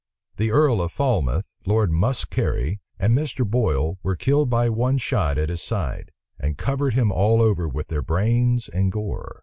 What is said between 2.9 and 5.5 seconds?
and Mr. Boyle, were killed by one shot at